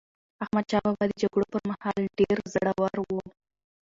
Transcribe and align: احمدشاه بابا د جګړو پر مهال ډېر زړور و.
احمدشاه 0.43 0.81
بابا 0.85 1.03
د 1.07 1.11
جګړو 1.21 1.45
پر 1.53 1.61
مهال 1.69 1.99
ډېر 2.19 2.37
زړور 2.53 2.93
و. 3.01 3.09